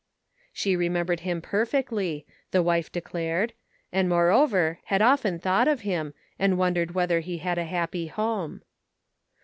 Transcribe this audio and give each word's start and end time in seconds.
"She 0.51 0.75
remembered 0.75 1.19
him 1.19 1.43
perfectly, 1.43 2.25
the 2.49 2.63
wife 2.63 2.91
declared, 2.91 3.53
and 3.93 4.09
moreover 4.09 4.79
had 4.85 4.99
often 4.99 5.37
thought 5.37 5.67
of 5.67 5.81
him, 5.81 6.15
and 6.39 6.57
wondered 6.57 6.95
whether 6.95 7.19
he 7.19 7.37
had 7.37 7.59
a 7.59 7.65
happy 7.65 8.07
home. 8.07 8.63